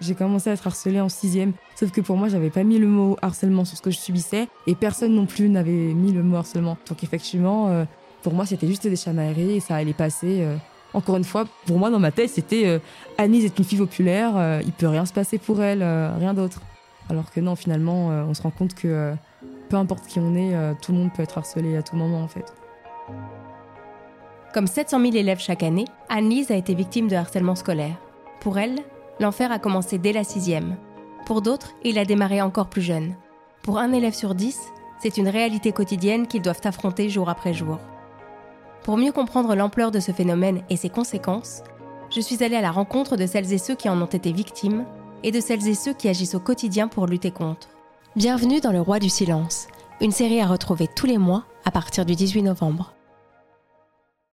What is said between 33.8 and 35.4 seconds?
élève sur dix, c'est une